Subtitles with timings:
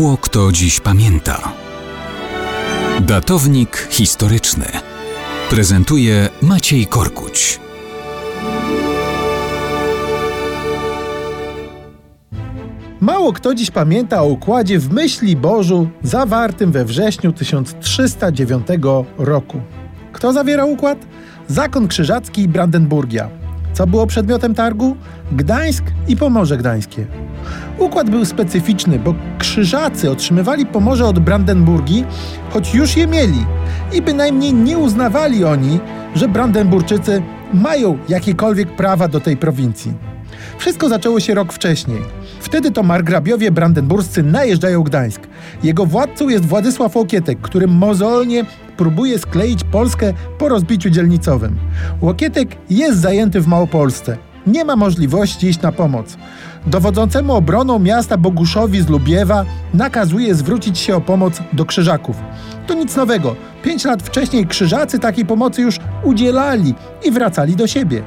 [0.00, 1.52] Mało kto dziś pamięta.
[3.00, 4.64] Datownik historyczny
[5.50, 7.60] prezentuje Maciej Korkuć.
[13.00, 18.66] Mało kto dziś pamięta o układzie w myśli Bożu zawartym we wrześniu 1309
[19.18, 19.60] roku.
[20.12, 20.98] Kto zawierał układ?
[21.48, 23.28] Zakon Krzyżacki i Brandenburgia.
[23.72, 24.96] Co było przedmiotem targu?
[25.32, 27.29] Gdańsk i Pomorze Gdańskie.
[27.78, 32.04] Układ był specyficzny, bo krzyżacy otrzymywali Pomorze od Brandenburgii,
[32.50, 33.46] choć już je mieli
[33.92, 35.80] i bynajmniej nie uznawali oni,
[36.14, 37.22] że Brandenburczycy
[37.54, 39.92] mają jakiekolwiek prawa do tej prowincji.
[40.58, 41.98] Wszystko zaczęło się rok wcześniej.
[42.40, 45.22] Wtedy to margrabiowie brandenburscy najeżdżają Gdańsk.
[45.62, 48.44] Jego władcą jest Władysław Łokietek, który mozolnie
[48.76, 51.56] próbuje skleić Polskę po rozbiciu dzielnicowym.
[52.00, 54.16] Łokietek jest zajęty w Małopolsce.
[54.46, 56.16] Nie ma możliwości iść na pomoc.
[56.66, 62.16] Dowodzącemu obroną miasta Boguszowi z Lubiewa nakazuje zwrócić się o pomoc do Krzyżaków.
[62.66, 63.36] To nic nowego.
[63.62, 68.02] Pięć lat wcześniej Krzyżacy takiej pomocy już udzielali i wracali do siebie.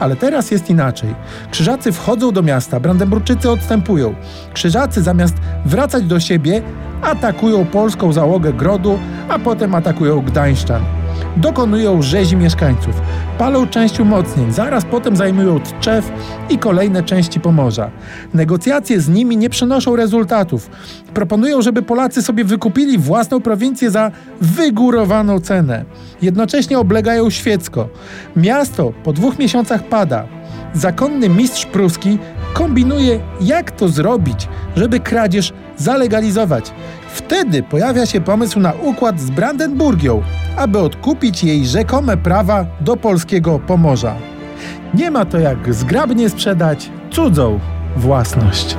[0.00, 1.14] Ale teraz jest inaczej.
[1.50, 4.14] Krzyżacy wchodzą do miasta, Brandenburczycy odstępują.
[4.54, 5.34] Krzyżacy zamiast
[5.64, 6.62] wracać do siebie,
[7.02, 10.97] atakują polską załogę grodu, a potem atakują Gdańszczan.
[11.36, 13.00] Dokonują rzezi mieszkańców,
[13.38, 16.12] palą część umocnień, zaraz potem zajmują Tczew
[16.50, 17.90] i kolejne części Pomorza.
[18.34, 20.70] Negocjacje z nimi nie przynoszą rezultatów.
[21.14, 24.10] Proponują, żeby Polacy sobie wykupili własną prowincję za
[24.40, 25.84] wygórowaną cenę.
[26.22, 27.88] Jednocześnie oblegają Świecko.
[28.36, 30.26] Miasto po dwóch miesiącach pada.
[30.74, 32.18] Zakonny mistrz pruski
[32.52, 36.72] kombinuje, jak to zrobić, żeby kradzież zalegalizować.
[37.14, 40.22] Wtedy pojawia się pomysł na układ z Brandenburgią,
[40.58, 44.14] aby odkupić jej rzekome prawa do polskiego Pomorza.
[44.94, 47.60] Nie ma to jak zgrabnie sprzedać cudzą
[47.96, 48.76] własność.